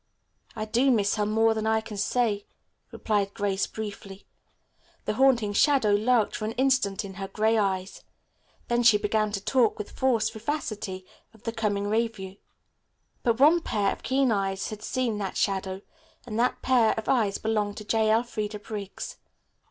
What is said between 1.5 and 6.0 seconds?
than I can say," replied Grace briefly. The haunting shadow